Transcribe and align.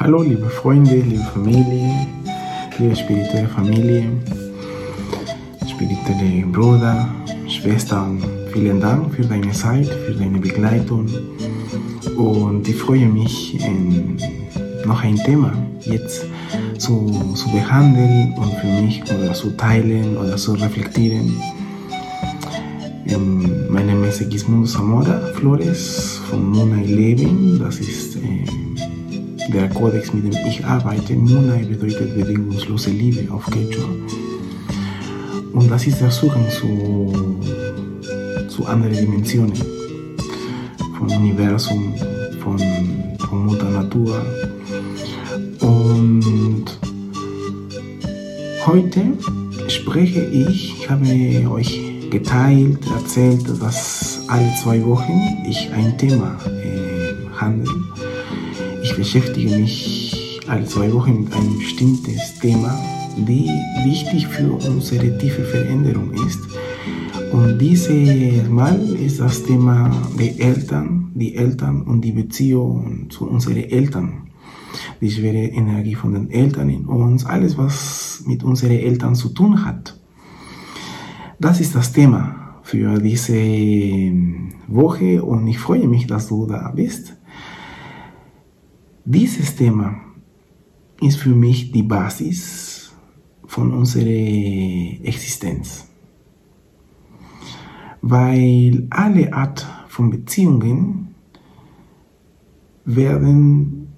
Hallo, 0.00 0.22
liebe 0.22 0.48
Freunde, 0.48 0.94
liebe 1.00 1.24
Familie, 1.34 2.06
liebe 2.78 2.94
spirituelle 2.94 3.48
Familie, 3.48 4.04
spirituelle 5.66 6.46
Bruder, 6.46 7.08
Schwester, 7.48 8.06
vielen 8.52 8.80
Dank 8.80 9.12
für 9.12 9.24
deine 9.24 9.50
Zeit, 9.50 9.88
für 9.88 10.12
deine 10.12 10.38
Begleitung. 10.38 11.08
Und 12.16 12.68
ich 12.68 12.76
freue 12.76 13.06
mich, 13.06 13.58
noch 14.86 15.02
ein 15.02 15.16
Thema 15.16 15.52
jetzt 15.80 16.26
zu, 16.78 17.34
zu 17.34 17.50
behandeln 17.50 18.34
und 18.34 18.52
für 18.54 18.80
mich 18.80 19.02
oder 19.02 19.32
zu 19.32 19.50
teilen 19.56 20.16
oder 20.16 20.36
zu 20.36 20.52
reflektieren. 20.52 21.42
Mein 23.68 23.86
Name 23.86 24.06
ist 24.06 24.30
Gismundo 24.30 24.66
Zamora 24.68 25.18
Flores 25.34 26.20
von 26.30 26.50
Mona 26.50 26.82
Leben. 26.82 27.58
Das 27.58 27.80
ist 27.80 28.16
äh, 28.16 28.44
der 29.52 29.68
Kodex, 29.68 30.12
mit 30.12 30.24
dem 30.24 30.46
ich 30.46 30.64
arbeite. 30.64 31.14
Munai 31.14 31.64
bedeutet 31.64 32.14
bedingungslose 32.14 32.90
Liebe 32.90 33.32
auf 33.32 33.46
Quechua. 33.46 33.88
Und 35.52 35.70
das 35.70 35.86
ist 35.86 36.00
der 36.00 36.10
Zugang 36.10 36.44
zu, 36.50 37.12
zu 38.48 38.66
anderen 38.66 38.94
Dimensionen 38.94 39.54
vom 40.96 41.10
Universum, 41.10 41.94
von, 42.42 42.58
von 43.18 43.46
Mutter 43.46 43.70
Natur. 43.70 44.24
Und 45.60 46.64
heute 48.66 49.02
spreche 49.68 50.24
ich, 50.24 50.74
ich 50.78 50.90
habe 50.90 51.06
euch 51.50 51.80
geteilt, 52.10 52.78
erzählt, 52.96 53.44
dass 53.60 54.20
alle 54.28 54.50
zwei 54.62 54.84
Wochen 54.84 55.20
ich 55.48 55.70
ein 55.72 55.96
Thema 55.98 56.38
äh, 56.46 57.40
handle 57.40 57.87
beschäftige 58.98 59.56
mich 59.56 60.40
alle 60.48 60.64
zwei 60.64 60.92
Wochen 60.92 61.20
mit 61.22 61.32
einem 61.32 61.56
bestimmtes 61.56 62.40
Thema, 62.40 62.76
die 63.16 63.48
wichtig 63.84 64.26
für 64.26 64.50
unsere 64.54 65.16
tiefe 65.18 65.44
Veränderung 65.44 66.12
ist. 66.26 66.40
Und 67.32 67.58
dieses 67.58 68.48
Mal 68.48 68.76
ist 68.96 69.20
das 69.20 69.44
Thema 69.44 69.88
die 70.18 70.40
Eltern, 70.40 71.12
die 71.14 71.36
Eltern 71.36 71.82
und 71.82 72.00
die 72.00 72.10
Beziehung 72.10 73.08
zu 73.08 73.28
unseren 73.28 73.58
Eltern. 73.58 74.30
Die 75.00 75.12
schwere 75.12 75.46
Energie 75.46 75.94
von 75.94 76.14
den 76.14 76.30
Eltern 76.32 76.68
in 76.68 76.86
uns, 76.86 77.24
alles 77.24 77.56
was 77.56 78.24
mit 78.26 78.42
unseren 78.42 78.72
Eltern 78.72 79.14
zu 79.14 79.28
tun 79.28 79.64
hat. 79.64 79.96
Das 81.38 81.60
ist 81.60 81.76
das 81.76 81.92
Thema 81.92 82.58
für 82.64 82.98
diese 82.98 84.12
Woche 84.66 85.22
und 85.22 85.46
ich 85.46 85.60
freue 85.60 85.86
mich, 85.86 86.08
dass 86.08 86.26
du 86.28 86.46
da 86.46 86.72
bist. 86.74 87.14
Dieses 89.10 89.56
Thema 89.56 89.96
ist 91.00 91.16
für 91.16 91.34
mich 91.34 91.72
die 91.72 91.82
Basis 91.82 92.92
von 93.46 93.72
unserer 93.72 94.04
Existenz. 95.02 95.88
Weil 98.02 98.86
alle 98.90 99.32
Art 99.32 99.66
von 99.88 100.10
Beziehungen 100.10 101.14
werden 102.84 103.88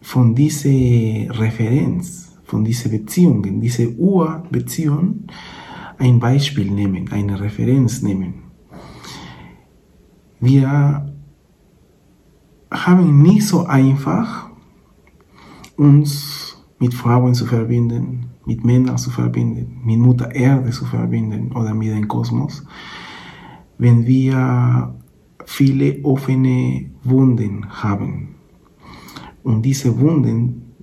von 0.00 0.34
dieser 0.34 1.38
Referenz, 1.38 2.36
von 2.42 2.64
dieser 2.64 2.88
Beziehungen, 2.88 3.60
dieser 3.60 3.90
Urbeziehung 3.90 5.22
ein 5.98 6.18
Beispiel 6.18 6.68
nehmen, 6.68 7.08
eine 7.12 7.38
Referenz 7.38 8.02
nehmen. 8.02 8.42
Wir 10.40 11.11
haben 12.72 13.22
nicht 13.22 13.46
so 13.46 13.64
einfach, 13.66 14.48
uns 15.76 16.56
mit 16.78 16.94
Frauen 16.94 17.34
zu 17.34 17.46
verbinden, 17.46 18.30
mit 18.44 18.64
Männern 18.64 18.98
zu 18.98 19.10
verbinden, 19.10 19.80
mit 19.84 19.98
Mutter 19.98 20.34
Erde 20.34 20.70
zu 20.70 20.84
verbinden 20.84 21.52
oder 21.52 21.74
mit 21.74 21.88
dem 21.88 22.08
Kosmos, 22.08 22.64
wenn 23.78 24.06
wir 24.06 24.94
viele 25.44 26.02
offene 26.04 26.90
Wunden 27.04 27.68
haben. 27.70 28.36
Und 29.42 29.62
diese 29.62 29.98
Wunden 29.98 30.74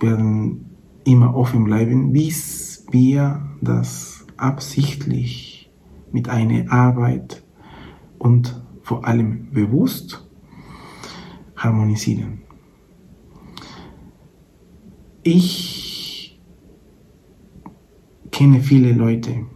werden 0.00 0.66
immer 1.04 1.34
offen 1.34 1.64
bleiben, 1.64 2.12
bis 2.12 2.86
wir 2.90 3.42
das 3.60 4.26
absichtlich 4.36 5.70
mit 6.12 6.28
einer 6.28 6.70
Arbeit 6.70 7.42
und 8.18 8.62
vor 8.82 9.06
allem 9.06 9.50
bewusst 9.52 10.23
harmonisieren. 11.64 12.42
Ich 15.22 16.38
kenne 18.30 18.60
viele 18.60 18.92
Leute, 18.92 19.46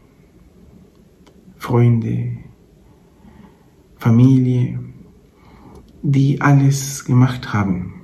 Freunde, 1.58 2.38
Familie, 3.96 4.80
die 6.02 6.40
alles 6.40 7.04
gemacht 7.04 7.52
haben. 7.52 7.94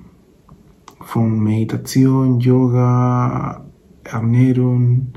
Von 1.00 1.38
Meditation, 1.42 2.40
Yoga, 2.40 3.64
Ernährung 4.04 5.12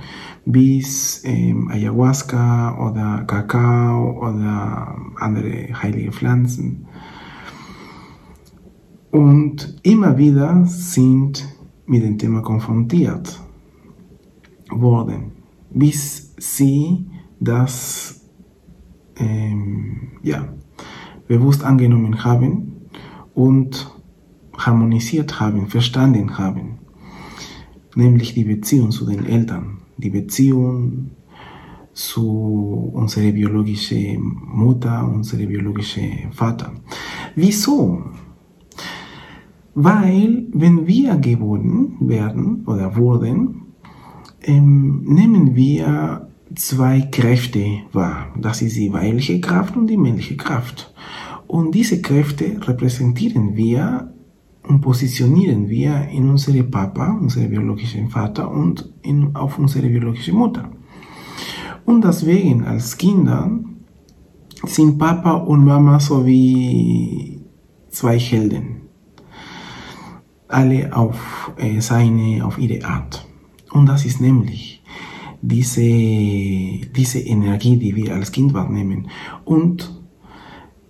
bis 0.45 1.21
ähm, 1.25 1.69
Ayahuasca 1.69 2.77
oder 2.77 3.23
Kakao 3.25 4.19
oder 4.21 4.97
andere 5.15 5.73
heilige 5.81 6.11
Pflanzen. 6.11 6.87
Und 9.11 9.79
immer 9.83 10.17
wieder 10.17 10.65
sind 10.65 11.47
mit 11.85 12.03
dem 12.03 12.17
Thema 12.17 12.41
konfrontiert 12.41 13.39
worden, 14.69 15.31
bis 15.69 16.33
sie 16.37 17.05
das 17.39 18.21
ähm, 19.15 20.09
ja, 20.23 20.47
bewusst 21.27 21.63
angenommen 21.63 22.23
haben 22.23 22.89
und 23.33 23.91
harmonisiert 24.57 25.39
haben, 25.39 25.67
verstanden 25.67 26.37
haben, 26.37 26.79
nämlich 27.95 28.33
die 28.33 28.43
Beziehung 28.43 28.91
zu 28.91 29.05
den 29.05 29.25
Eltern, 29.25 29.77
die 29.97 30.09
Beziehung 30.09 31.11
zu 31.93 32.91
unserer 32.93 33.31
biologischen 33.31 34.37
Mutter, 34.45 35.07
unserer 35.07 35.45
biologischen 35.45 36.31
Vater. 36.31 36.73
Wieso? 37.35 38.03
Weil, 39.79 40.47
wenn 40.53 40.87
wir 40.87 41.17
geboren 41.17 41.97
werden 41.99 42.63
oder 42.65 42.95
wurden, 42.95 43.73
ähm, 44.41 45.03
nehmen 45.05 45.55
wir 45.55 46.27
zwei 46.55 47.01
Kräfte 47.01 47.83
wahr. 47.93 48.33
Das 48.41 48.63
ist 48.63 48.75
die 48.75 48.91
weibliche 48.91 49.39
Kraft 49.39 49.77
und 49.77 49.85
die 49.85 49.97
männliche 49.97 50.35
Kraft. 50.35 50.91
Und 51.45 51.75
diese 51.75 52.01
Kräfte 52.01 52.57
repräsentieren 52.67 53.55
wir 53.55 54.11
und 54.67 54.81
positionieren 54.81 55.69
wir 55.69 56.07
in 56.11 56.27
unsere 56.27 56.63
Papa, 56.63 57.15
unsere 57.21 57.47
biologischen 57.47 58.09
Vater 58.09 58.49
und 58.49 58.91
in, 59.03 59.35
auf 59.35 59.59
unsere 59.59 59.89
biologische 59.89 60.33
Mutter. 60.33 60.71
Und 61.85 62.03
deswegen 62.03 62.63
als 62.63 62.97
Kinder 62.97 63.59
sind 64.65 64.97
Papa 64.97 65.33
und 65.33 65.63
Mama 65.63 65.99
so 65.99 66.25
wie 66.25 67.39
zwei 67.91 68.17
Helden 68.17 68.86
alle 70.47 70.95
auf 70.95 71.51
äh, 71.57 71.79
seine, 71.79 72.45
auf 72.45 72.57
ihre 72.57 72.85
Art. 72.85 73.27
Und 73.71 73.87
das 73.87 74.05
ist 74.05 74.21
nämlich 74.21 74.81
diese, 75.41 75.81
diese 75.81 77.19
Energie, 77.19 77.77
die 77.77 77.95
wir 77.95 78.15
als 78.15 78.31
Kind 78.31 78.53
wahrnehmen. 78.53 79.09
Und 79.45 79.93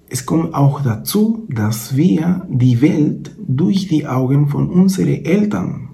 es 0.10 0.26
kommt 0.26 0.54
auch 0.54 0.82
dazu, 0.82 1.46
dass 1.50 1.98
wir 1.98 2.48
die 2.50 2.82
Welt 2.82 3.36
durch 3.46 3.88
die 3.88 4.08
Augen 4.08 4.48
von 4.48 4.70
unseren 4.70 5.26
Eltern 5.26 5.90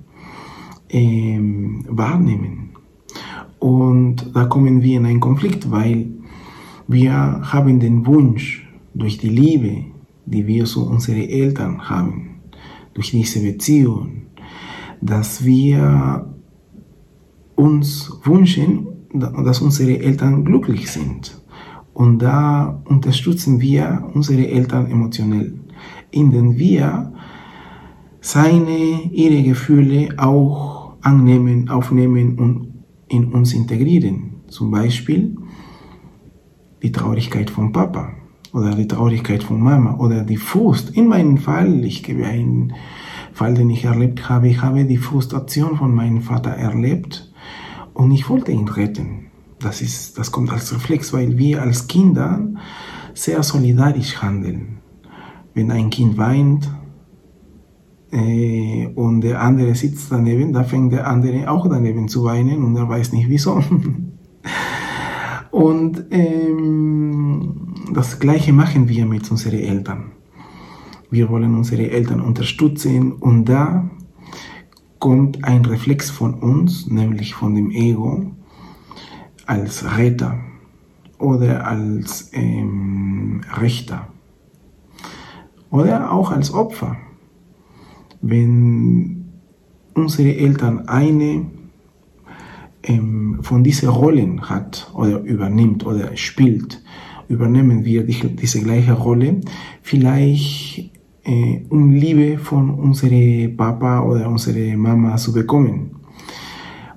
ähm, 0.89 1.85
wahrnehmen. 1.87 2.69
Und 3.59 4.35
da 4.35 4.45
kommen 4.45 4.81
wir 4.81 4.97
in 4.97 5.05
einen 5.05 5.19
Konflikt, 5.19 5.71
weil 5.71 6.11
wir 6.87 7.13
haben 7.13 7.79
den 7.79 8.05
Wunsch 8.05 8.67
durch 8.93 9.17
die 9.17 9.29
Liebe, 9.29 9.85
die 10.25 10.45
wir 10.45 10.65
zu 10.65 10.87
unseren 10.87 11.21
Eltern 11.21 11.89
haben, 11.89 12.32
durch 12.93 13.11
diese 13.11 13.41
Beziehung, 13.41 14.23
dass 15.01 15.43
wir 15.43 16.33
uns 17.55 18.11
wünschen, 18.23 18.87
dass 19.13 19.61
unsere 19.61 19.99
Eltern 19.99 20.43
glücklich 20.43 20.91
sind. 20.91 21.41
Und 21.93 22.19
da 22.19 22.81
unterstützen 22.85 23.61
wir 23.61 24.09
unsere 24.13 24.47
Eltern 24.47 24.89
emotionell, 24.89 25.53
indem 26.11 26.57
wir 26.57 27.13
seine, 28.19 29.11
ihre 29.11 29.43
Gefühle 29.43 30.15
auch 30.17 30.93
annehmen, 31.01 31.69
aufnehmen 31.69 32.39
und 32.39 32.73
in 33.09 33.31
uns 33.33 33.53
integrieren. 33.53 34.37
Zum 34.47 34.71
Beispiel 34.71 35.35
die 36.81 36.91
Traurigkeit 36.91 37.49
von 37.49 37.71
Papa 37.71 38.13
oder 38.53 38.75
die 38.75 38.87
Traurigkeit 38.87 39.43
von 39.43 39.59
Mama 39.59 39.97
oder 39.97 40.23
die 40.23 40.37
Frust. 40.37 40.91
In 40.91 41.07
meinem 41.07 41.37
Fall, 41.37 41.83
ich 41.83 42.03
gebe 42.03 42.25
ein 42.25 42.73
Fall, 43.33 43.55
den 43.55 43.71
ich 43.71 43.83
erlebt 43.85 44.29
habe. 44.29 44.47
Ich 44.47 44.61
habe 44.61 44.85
die 44.85 44.97
Frustration 44.97 45.75
von 45.75 45.93
meinem 45.93 46.21
Vater 46.21 46.51
erlebt 46.51 47.33
und 47.93 48.11
ich 48.11 48.29
wollte 48.29 48.51
ihn 48.51 48.67
retten. 48.67 49.31
Das, 49.59 49.81
ist, 49.81 50.17
das 50.17 50.31
kommt 50.31 50.51
als 50.51 50.73
Reflex, 50.73 51.13
weil 51.13 51.37
wir 51.37 51.61
als 51.63 51.87
Kinder 51.87 52.47
sehr 53.13 53.41
solidarisch 53.41 54.21
handeln. 54.21 54.79
Wenn 55.55 55.71
ein 55.71 55.89
Kind 55.89 56.17
weint 56.17 56.69
äh, 58.11 58.87
und 58.93 59.21
der 59.21 59.41
andere 59.41 59.73
sitzt 59.73 60.11
daneben, 60.11 60.53
da 60.53 60.63
fängt 60.63 60.93
der 60.93 61.07
andere 61.07 61.49
auch 61.49 61.67
daneben 61.67 62.07
zu 62.07 62.23
weinen 62.23 62.63
und 62.63 62.75
er 62.75 62.87
weiß 62.87 63.13
nicht 63.13 63.29
wieso. 63.29 63.63
und 65.51 66.05
ähm, 66.11 67.72
das 67.91 68.19
Gleiche 68.19 68.53
machen 68.53 68.87
wir 68.87 69.05
mit 69.05 69.29
unseren 69.29 69.59
Eltern. 69.59 70.11
Wir 71.09 71.29
wollen 71.29 71.55
unsere 71.55 71.89
Eltern 71.91 72.21
unterstützen 72.21 73.11
und 73.11 73.45
da 73.45 73.89
kommt 74.99 75.43
ein 75.43 75.65
Reflex 75.65 76.09
von 76.09 76.35
uns, 76.35 76.87
nämlich 76.87 77.35
von 77.35 77.55
dem 77.55 77.71
Ego, 77.71 78.31
als 79.45 79.97
Retter 79.97 80.39
oder 81.19 81.67
als 81.67 82.29
ähm, 82.33 83.41
Richter 83.59 84.07
oder 85.69 86.11
auch 86.11 86.31
als 86.31 86.53
Opfer. 86.53 86.95
Wenn 88.21 89.25
unsere 89.93 90.35
Eltern 90.35 90.87
eine 90.87 91.45
ähm, 92.83 93.39
von 93.41 93.63
diesen 93.63 93.89
Rollen 93.89 94.49
hat 94.49 94.89
oder 94.93 95.19
übernimmt 95.19 95.85
oder 95.85 96.15
spielt, 96.15 96.81
übernehmen 97.33 97.83
wir 97.83 98.03
die, 98.03 98.35
diese 98.35 98.61
gleiche 98.61 98.93
Rolle, 98.93 99.41
vielleicht 99.81 100.91
äh, 101.23 101.61
um 101.69 101.91
Liebe 101.91 102.37
von 102.37 102.69
unserem 102.69 103.55
Papa 103.55 104.01
oder 104.01 104.29
unserer 104.29 104.75
Mama 104.77 105.15
zu 105.17 105.33
bekommen. 105.33 105.91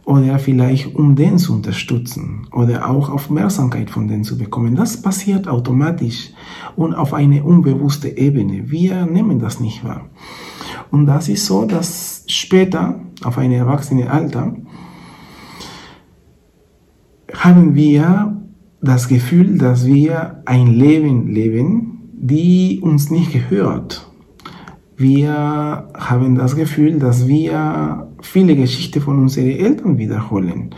Oder 0.05 0.39
vielleicht 0.39 0.95
um 0.95 1.17
den 1.17 1.37
zu 1.37 1.53
unterstützen 1.53 2.47
oder 2.53 2.89
auch 2.89 3.11
Aufmerksamkeit 3.11 3.91
von 3.91 4.07
denen 4.07 4.23
zu 4.23 4.39
bekommen. 4.39 4.77
Das 4.77 5.03
passiert 5.03 5.49
automatisch 5.49 6.31
und 6.77 6.95
auf 6.95 7.13
eine 7.13 7.43
unbewusste 7.43 8.17
Ebene. 8.17 8.71
Wir 8.71 9.05
nehmen 9.05 9.41
das 9.41 9.59
nicht 9.59 9.83
wahr. 9.83 10.09
Und 10.93 11.07
das 11.07 11.29
ist 11.29 11.47
so, 11.47 11.65
dass 11.65 12.23
später, 12.29 13.01
auf 13.25 13.37
einem 13.37 13.55
erwachsenen 13.55 14.07
Alter, 14.07 14.55
haben 17.35 17.75
wir 17.75 18.37
das 18.81 19.09
Gefühl, 19.09 19.59
dass 19.59 19.87
wir 19.87 20.43
ein 20.45 20.69
Leben 20.69 21.29
leben, 21.29 22.11
die 22.13 22.81
uns 22.83 23.11
nicht 23.11 23.33
gehört. 23.33 24.09
Wir 24.97 25.89
haben 25.95 26.37
das 26.37 26.57
Gefühl, 26.57 26.99
dass 26.99 27.29
wir 27.29 28.09
viele 28.23 28.57
Geschichten 28.57 29.01
von 29.01 29.19
unseren 29.19 29.51
Eltern 29.51 29.99
wiederholen 29.99 30.75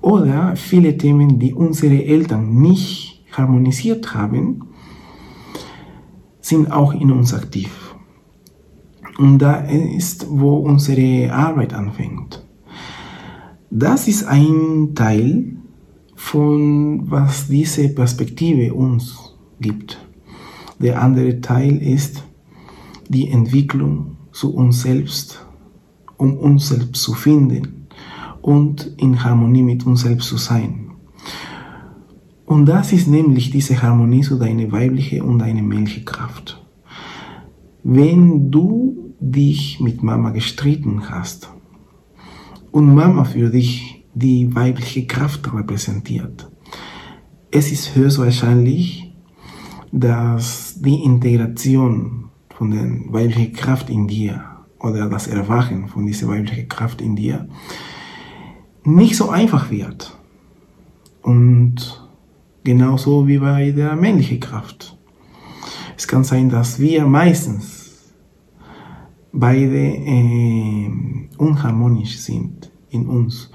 oder 0.00 0.56
viele 0.56 0.96
Themen, 0.98 1.38
die 1.38 1.54
unsere 1.54 2.04
Eltern 2.04 2.60
nicht 2.60 3.24
harmonisiert 3.30 4.14
haben, 4.14 4.64
sind 6.40 6.72
auch 6.72 6.92
in 6.92 7.12
uns 7.12 7.32
aktiv. 7.32 7.94
Und 9.18 9.38
da 9.38 9.60
ist, 9.60 10.26
wo 10.28 10.56
unsere 10.56 11.32
Arbeit 11.32 11.72
anfängt. 11.72 12.44
Das 13.70 14.08
ist 14.08 14.24
ein 14.24 14.92
Teil 14.94 15.56
von 16.22 17.10
was 17.10 17.48
diese 17.48 17.88
Perspektive 17.88 18.72
uns 18.72 19.34
gibt. 19.60 19.98
Der 20.78 21.02
andere 21.02 21.40
Teil 21.40 21.76
ist, 21.82 22.22
die 23.08 23.28
Entwicklung 23.28 24.16
zu 24.30 24.54
uns 24.54 24.82
selbst, 24.82 25.44
um 26.16 26.38
uns 26.38 26.68
selbst 26.68 27.02
zu 27.02 27.12
finden 27.12 27.88
und 28.40 28.94
in 28.98 29.22
Harmonie 29.22 29.62
mit 29.62 29.84
uns 29.84 30.02
selbst 30.02 30.28
zu 30.28 30.36
sein. 30.38 30.92
Und 32.46 32.66
das 32.66 32.92
ist 32.92 33.08
nämlich 33.08 33.50
diese 33.50 33.82
Harmonie 33.82 34.22
zu 34.22 34.38
deiner 34.38 34.70
weiblichen 34.70 35.22
und 35.22 35.40
deiner 35.40 35.62
männlichen 35.62 36.04
Kraft. 36.04 36.64
Wenn 37.82 38.50
du 38.50 39.12
dich 39.20 39.80
mit 39.80 40.02
Mama 40.02 40.30
gestritten 40.30 41.10
hast 41.10 41.50
und 42.70 42.94
Mama 42.94 43.24
für 43.24 43.50
dich 43.50 43.91
die 44.14 44.54
weibliche 44.54 45.06
Kraft 45.06 45.52
repräsentiert, 45.52 46.50
es 47.50 47.70
ist 47.70 47.94
höchstwahrscheinlich, 47.94 49.12
dass 49.92 50.80
die 50.80 51.04
Integration 51.04 52.30
von 52.56 52.70
der 52.70 53.12
weiblichen 53.12 53.52
Kraft 53.52 53.90
in 53.90 54.06
dir 54.06 54.44
oder 54.80 55.08
das 55.08 55.26
Erwachen 55.26 55.88
von 55.88 56.06
dieser 56.06 56.28
weiblichen 56.28 56.68
Kraft 56.68 57.00
in 57.00 57.14
dir 57.14 57.48
nicht 58.84 59.16
so 59.16 59.30
einfach 59.30 59.70
wird. 59.70 60.16
Und 61.22 62.08
genauso 62.64 63.28
wie 63.28 63.38
bei 63.38 63.70
der 63.70 63.94
männlichen 63.94 64.40
Kraft. 64.40 64.98
Es 65.96 66.08
kann 66.08 66.24
sein, 66.24 66.48
dass 66.48 66.80
wir 66.80 67.06
meistens 67.06 68.12
beide 69.32 69.76
äh, 69.76 70.90
unharmonisch 71.38 72.18
sind 72.18 72.72
in 72.90 73.06
uns. 73.06 73.50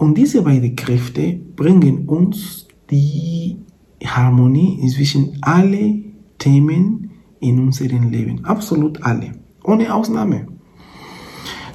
Und 0.00 0.16
diese 0.16 0.40
beiden 0.40 0.74
Kräfte 0.76 1.38
bringen 1.56 2.08
uns 2.08 2.66
die 2.90 3.58
Harmonie 4.02 4.88
zwischen 4.88 5.36
alle 5.42 6.02
Themen 6.38 7.10
in 7.38 7.60
unserem 7.60 8.08
Leben. 8.08 8.42
Absolut 8.46 9.02
alle. 9.02 9.32
Ohne 9.62 9.94
Ausnahme. 9.94 10.46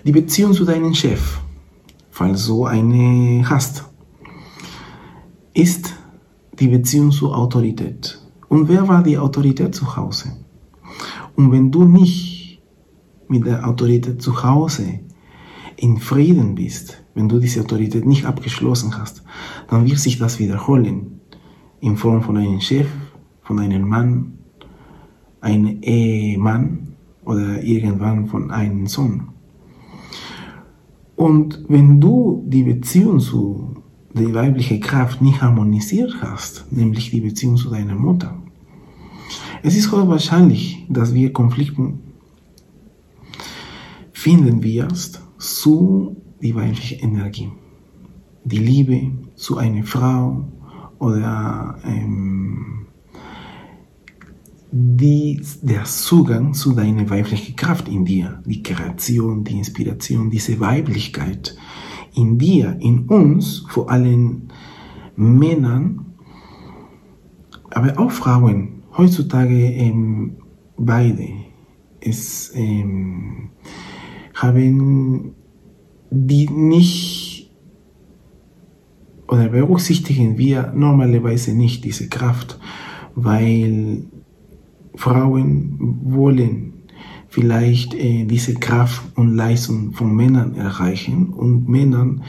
Die 0.04 0.12
Beziehung 0.12 0.54
zu 0.54 0.66
deinem 0.66 0.96
Chef, 0.96 1.40
falls 2.10 2.48
du 2.48 2.66
eine 2.66 3.48
hast, 3.48 3.86
ist 5.54 5.94
die 6.60 6.70
Beziehung 6.70 7.12
zur 7.12 7.38
Autorität. 7.38 8.20
Und 8.50 8.68
wer 8.68 8.88
war 8.88 9.04
die 9.04 9.20
Autorität 9.20 9.76
zu 9.76 9.96
Hause? 9.96 10.36
Und 11.36 11.52
wenn 11.52 11.70
du 11.70 11.84
nicht 11.84 12.60
mit 13.28 13.46
der 13.46 13.70
Autorität 13.70 14.20
zu 14.20 14.44
Hause 14.44 15.02
in 15.78 15.98
Frieden 15.98 16.56
bist, 16.56 17.04
wenn 17.14 17.30
du 17.30 17.40
diese 17.40 17.62
Autorität 17.62 18.06
nicht 18.06 18.26
abgeschlossen 18.26 18.98
hast, 18.98 19.24
dann 19.70 19.86
wird 19.86 20.00
sich 20.00 20.18
das 20.18 20.40
wiederholen 20.40 21.20
in 21.82 21.98
Form 21.98 22.22
von 22.22 22.38
einem 22.38 22.62
Chef, 22.62 22.88
von 23.42 23.60
einem 23.60 23.88
Mann, 23.88 24.34
ein 25.42 25.82
Ehemann 25.82 26.96
oder 27.24 27.64
irgendwann 27.64 28.28
von 28.28 28.52
einem 28.52 28.88
Sohn. 28.88 29.30
Und 31.16 31.64
wenn 31.68 32.02
du 32.02 32.44
die 32.48 32.64
Beziehung 32.64 33.20
zu 33.20 33.76
der 34.14 34.34
weiblichen 34.34 34.80
Kraft 34.80 35.22
nicht 35.22 35.42
harmonisiert 35.42 36.16
hast, 36.22 36.66
nämlich 36.72 37.12
die 37.12 37.22
Beziehung 37.22 37.58
zu 37.58 37.70
deiner 37.70 37.96
Mutter, 37.96 38.38
es 39.64 39.76
ist 39.76 39.92
hoch 39.92 40.08
wahrscheinlich, 40.08 40.86
dass 40.90 41.14
wir 41.14 41.34
Konflikten 41.34 42.00
finden 44.26 44.64
wirst 44.64 45.22
zu 45.38 46.20
die 46.42 46.56
weibliche 46.56 46.96
Energie. 46.96 47.52
Die 48.44 48.58
Liebe 48.58 49.12
zu 49.36 49.58
einer 49.58 49.84
Frau 49.84 50.48
oder 50.98 51.78
ähm, 51.86 52.88
die, 54.72 55.40
der 55.62 55.84
Zugang 55.84 56.56
zu 56.56 56.74
deiner 56.74 57.08
weiblichen 57.08 57.56
Kraft 57.56 57.88
in 57.88 58.04
dir, 58.04 58.42
die 58.48 58.64
Kreation, 58.64 59.44
die 59.44 59.60
Inspiration, 59.60 60.32
diese 60.32 60.60
Weiblichkeit 60.60 61.56
in 62.16 62.40
dir, 62.40 62.76
in 62.80 63.06
uns, 63.06 63.64
vor 63.70 63.92
allem 63.92 64.48
Männern, 65.16 66.16
aber 67.70 68.00
auch 68.00 68.12
Frauen, 68.12 68.82
heutzutage 68.98 69.70
ähm, 69.72 70.38
beide, 70.78 71.30
es 72.02 72.52
ähm, 72.56 73.52
haben 74.36 75.34
die 76.12 76.48
nicht 76.48 77.52
oder 79.28 79.50
berücksichtigen 79.50 80.38
wir 80.38 80.72
normalerweise 80.76 81.56
nicht 81.56 81.84
diese 81.84 82.08
Kraft, 82.10 82.60
weil 83.16 84.04
Frauen 84.96 86.00
wollen 86.04 86.74
vielleicht 87.28 87.94
äh, 87.96 88.26
diese 88.26 88.54
Kraft 88.54 89.02
und 89.16 89.36
Leistung 89.36 89.94
von 89.94 90.16
Männern 90.16 90.56
erreichen 90.56 91.30
und 91.30 91.68
Männern 91.68 92.24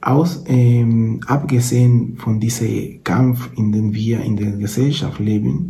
aus, 0.00 0.44
ähm, 0.46 1.20
abgesehen 1.26 2.16
von 2.16 2.40
diesem 2.40 3.02
Kampf, 3.04 3.50
in 3.56 3.72
dem 3.72 3.94
wir 3.94 4.20
in 4.20 4.36
der 4.36 4.52
Gesellschaft 4.52 5.18
leben, 5.18 5.68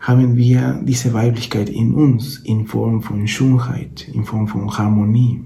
haben 0.00 0.36
wir 0.36 0.80
diese 0.82 1.12
Weiblichkeit 1.12 1.68
in 1.68 1.94
uns 1.94 2.38
in 2.38 2.66
Form 2.66 3.02
von 3.02 3.26
Schönheit, 3.28 4.08
in 4.08 4.24
Form 4.24 4.48
von 4.48 4.70
Harmonie, 4.76 5.44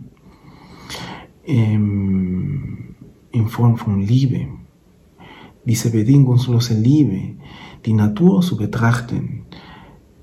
ähm, 1.44 2.94
in 3.32 3.48
Form 3.48 3.76
von 3.76 4.00
Liebe. 4.00 4.46
Diese 5.64 5.90
bedingungslose 5.90 6.74
Liebe, 6.74 7.34
die 7.84 7.92
Natur 7.92 8.42
zu 8.42 8.56
betrachten, 8.56 9.46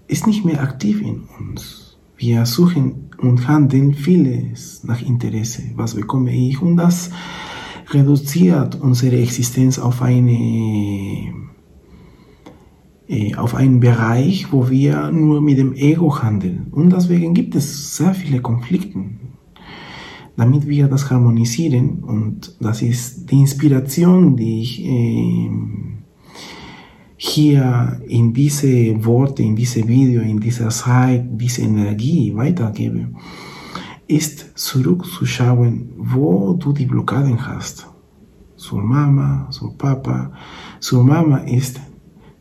ist 0.08 0.28
nicht 0.28 0.46
mehr 0.46 0.62
aktiv 0.62 1.02
in 1.02 1.24
uns. 1.40 1.98
Wir 2.16 2.46
suchen 2.46 3.10
und 3.18 3.48
handeln 3.48 3.94
vieles 3.94 4.84
nach 4.84 5.02
Interesse. 5.02 5.64
Was 5.76 5.96
bekomme 5.96 6.34
ich? 6.34 6.62
Und 6.62 6.78
das 6.78 7.12
reduziert 7.90 8.80
unsere 8.80 9.18
Existenz 9.18 9.80
auf 9.80 10.02
eine 10.02 11.34
äh, 13.12 13.36
auf 13.36 13.56
einen 13.56 13.82
Bereich, 13.82 14.54
wo 14.54 14.70
wir 14.70 15.12
nur 15.12 15.42
mit 15.42 15.58
dem 15.58 15.74
Ego 15.74 16.24
handeln. 16.24 16.68
Und 16.72 16.94
deswegen 16.94 17.34
gibt 17.34 17.56
es 17.56 17.98
sehr 17.98 18.14
viele 18.14 18.40
Konflikte. 18.40 19.00
Damit 20.38 20.66
wir 20.66 20.88
das 20.88 21.12
harmonisieren, 21.12 22.06
und 22.06 22.56
das 22.62 22.82
ist 22.82 23.30
die 23.30 23.42
Inspiration, 23.42 24.38
die 24.38 24.62
ich 24.62 24.86
äh, 24.86 25.50
hier 27.18 28.02
in 28.08 28.34
diese 28.34 29.04
Worte, 29.04 29.44
in 29.44 29.58
diese 29.58 29.86
Video, 29.86 30.22
in 30.22 30.40
dieser 30.40 30.70
Zeit, 30.70 31.26
diese 31.32 31.64
Energie 31.64 32.34
weitergebe, 32.34 33.10
ist 34.08 34.58
zurückzuschauen, 34.58 35.90
wo 35.98 36.54
du 36.54 36.72
die 36.72 36.86
Blockaden 36.86 37.46
hast. 37.46 37.88
Zur 38.56 38.82
Mama, 38.82 39.50
zur 39.50 39.78
Papa. 39.78 40.32
Zur 40.80 41.04
Mama 41.04 41.40
ist 41.40 41.82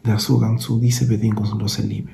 der 0.05 0.19
Zugang 0.19 0.59
zu 0.59 0.79
dieser 0.79 1.07
bedingungslosen 1.07 1.89
Liebe. 1.89 2.11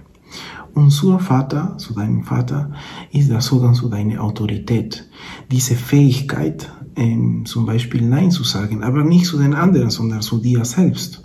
Und 0.75 0.91
Vater, 0.91 1.79
zu 1.79 1.95
deinem 1.95 2.23
Vater, 2.23 2.71
ist 3.11 3.31
der 3.31 3.41
Zugang 3.41 3.73
zu 3.73 3.89
deiner 3.89 4.23
Autorität. 4.23 5.09
Diese 5.51 5.75
Fähigkeit, 5.75 6.71
ähm, 6.97 7.47
zum 7.47 7.65
Beispiel 7.65 8.03
Nein 8.03 8.31
zu 8.31 8.45
sagen, 8.45 8.83
aber 8.83 9.03
nicht 9.03 9.27
zu 9.27 9.39
den 9.39 9.55
anderen, 9.55 9.89
sondern 9.89 10.21
zu 10.21 10.39
dir 10.39 10.65
selbst. 10.67 11.23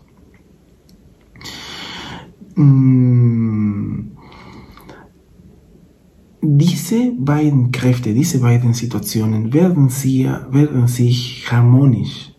Mm. 2.55 4.11
Diese 6.43 7.11
beiden 7.19 7.71
Kräfte, 7.71 8.13
diese 8.13 8.39
beiden 8.39 8.73
Situationen 8.73 9.53
werden, 9.53 9.89
sie, 9.89 10.29
werden 10.49 10.87
sich 10.87 11.45
harmonisch 11.51 12.30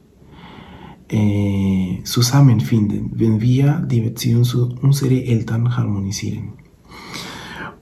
äh, 1.13 2.03
zusammenfinden, 2.05 3.11
wenn 3.15 3.41
wir 3.41 3.87
die 3.87 4.01
Beziehung 4.01 4.45
zu 4.45 4.71
unseren 4.81 5.19
Eltern 5.19 5.77
harmonisieren. 5.77 6.55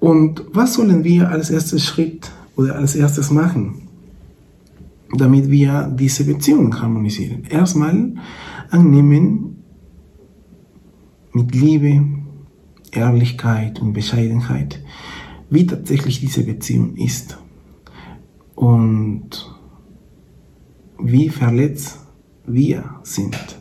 Und 0.00 0.44
was 0.52 0.74
sollen 0.74 1.04
wir 1.04 1.30
als 1.30 1.50
erstes 1.50 1.84
Schritt 1.84 2.30
oder 2.56 2.74
als 2.76 2.96
erstes 2.96 3.30
machen, 3.30 3.82
damit 5.16 5.48
wir 5.50 5.94
diese 5.96 6.24
Beziehung 6.24 6.80
harmonisieren? 6.80 7.44
Erstmal 7.48 8.14
annehmen 8.70 9.62
mit 11.32 11.54
Liebe, 11.54 12.04
Ehrlichkeit 12.90 13.80
und 13.80 13.92
Bescheidenheit, 13.92 14.82
wie 15.50 15.66
tatsächlich 15.66 16.18
diese 16.18 16.42
Beziehung 16.42 16.96
ist 16.96 17.38
und 18.56 19.54
wie 20.98 21.28
verletzt 21.28 22.00
wir 22.46 22.84
sind. 23.02 23.60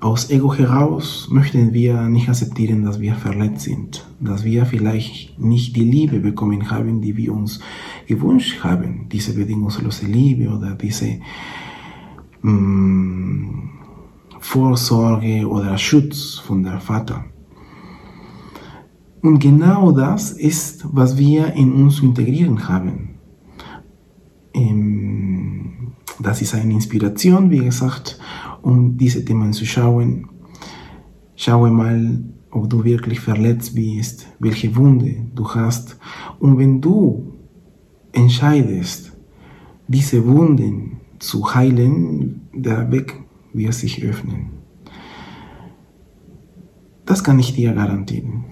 Aus 0.00 0.30
Ego 0.30 0.54
heraus 0.54 1.28
möchten 1.28 1.72
wir 1.72 2.02
nicht 2.02 2.28
akzeptieren, 2.28 2.84
dass 2.84 3.00
wir 3.00 3.14
verletzt 3.14 3.62
sind, 3.62 4.06
dass 4.20 4.44
wir 4.44 4.64
vielleicht 4.64 5.38
nicht 5.40 5.74
die 5.74 5.84
Liebe 5.84 6.20
bekommen 6.20 6.70
haben, 6.70 7.00
die 7.00 7.16
wir 7.16 7.32
uns 7.32 7.58
gewünscht 8.06 8.62
haben, 8.62 9.08
diese 9.10 9.34
bedingungslose 9.34 10.06
Liebe 10.06 10.48
oder 10.50 10.74
diese 10.74 11.18
mh, 12.42 12.52
mm, 12.52 13.70
Vorsorge 14.38 15.48
oder 15.48 15.76
Schutz 15.76 16.38
von 16.38 16.62
der 16.62 16.78
Vater. 16.78 17.24
Und 19.20 19.40
genau 19.40 19.90
das 19.90 20.30
ist, 20.30 20.86
was 20.92 21.18
wir 21.18 21.54
in 21.54 21.72
uns 21.72 22.00
integrieren 22.00 22.68
haben. 22.68 23.16
Das 26.20 26.42
ist 26.42 26.54
eine 26.54 26.72
Inspiration, 26.72 27.50
wie 27.50 27.64
gesagt, 27.64 28.18
um 28.62 28.96
diese 28.96 29.24
Themen 29.24 29.52
zu 29.52 29.64
schauen. 29.64 30.28
Schaue 31.36 31.70
mal, 31.70 32.24
ob 32.50 32.68
du 32.68 32.82
wirklich 32.84 33.20
verletzt 33.20 33.74
bist, 33.74 34.26
welche 34.38 34.74
Wunde 34.74 35.26
du 35.34 35.48
hast. 35.48 35.98
Und 36.40 36.58
wenn 36.58 36.80
du 36.80 37.34
entscheidest, 38.12 39.12
diese 39.86 40.26
Wunden 40.26 41.00
zu 41.18 41.54
heilen, 41.54 42.48
der 42.52 42.90
Weg 42.90 43.14
wird 43.52 43.74
sich 43.74 44.02
öffnen. 44.02 44.50
Das 47.06 47.24
kann 47.24 47.38
ich 47.38 47.54
dir 47.54 47.72
garantieren. 47.72 48.44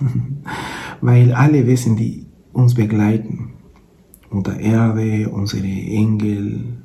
Weil 1.00 1.32
alle 1.32 1.66
Wesen, 1.66 1.96
die 1.96 2.26
uns 2.52 2.74
begleiten, 2.74 3.52
unter 4.30 4.58
Erde, 4.58 5.28
unsere 5.28 5.66
Engel, 5.66 6.79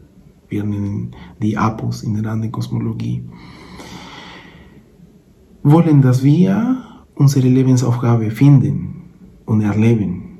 nennen 0.63 1.11
die 1.41 1.57
Apos 1.57 2.03
in 2.03 2.21
der 2.21 2.31
anderen 2.31 2.51
Kosmologie, 2.51 3.23
wollen, 5.63 6.01
dass 6.01 6.23
wir 6.23 6.83
unsere 7.15 7.47
Lebensaufgabe 7.47 8.29
finden 8.31 9.03
und 9.45 9.61
erleben. 9.61 10.39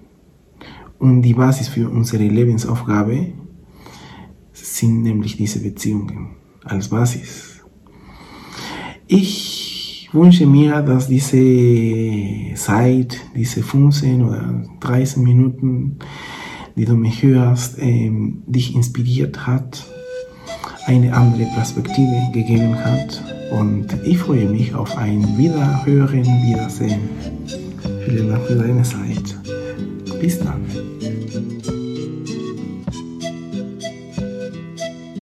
Und 1.00 1.22
die 1.22 1.34
Basis 1.34 1.68
für 1.68 1.90
unsere 1.90 2.24
Lebensaufgabe 2.24 3.34
sind 4.54 5.04
nämlich 5.04 5.36
diese 5.38 5.60
Beziehungen 5.60 6.36
als 6.64 6.90
Basis. 6.90 7.64
Ich 9.08 10.10
wünsche 10.14 10.48
mir, 10.48 10.82
dass 10.82 11.08
diese 11.08 12.56
Zeit, 12.56 13.20
diese 13.36 13.62
15 13.62 14.24
oder 14.24 14.64
30 14.80 15.18
Minuten, 15.18 16.00
die 16.76 16.86
du 16.86 16.96
mich 16.96 17.22
hörst, 17.22 17.78
ähm, 17.80 18.44
dich 18.48 18.76
inspiriert 18.76 19.46
hat, 19.46 19.86
eine 20.86 21.14
andere 21.14 21.46
Perspektive 21.54 22.30
gegeben 22.32 22.76
hat. 22.76 23.22
Und 23.52 23.88
ich 24.04 24.18
freue 24.18 24.48
mich 24.48 24.74
auf 24.74 24.98
ein 24.98 25.38
Wiederhören, 25.38 26.26
Wiedersehen. 26.44 27.10
Vielen 28.06 28.30
Dank 28.30 28.44
für 28.46 28.56
deine 28.56 28.84
Zeit. 28.84 29.36
Bis 30.20 30.40
dann. 30.40 30.66